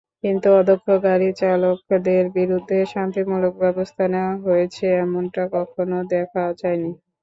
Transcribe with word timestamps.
কিন্তু 0.23 0.47
অদক্ষ 0.59 0.87
গাড়ি 1.05 1.29
চালকদের 1.39 2.23
বিরুদ্ধে 2.37 2.77
শাস্তিমূলক 2.93 3.53
ব্যবস্থা 3.63 4.03
নেওয়া 4.13 4.35
হয়েছে—এমনটা 4.45 5.43
কখনো 5.55 5.97
দেখা 6.13 6.43
যায়নি। 6.59 6.91